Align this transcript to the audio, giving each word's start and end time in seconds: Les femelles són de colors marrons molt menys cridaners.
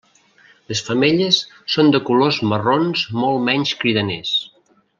Les 0.71 0.79
femelles 0.87 1.37
són 1.75 1.93
de 1.97 2.01
colors 2.09 2.39
marrons 2.53 3.05
molt 3.25 3.47
menys 3.51 3.75
cridaners. 3.85 4.35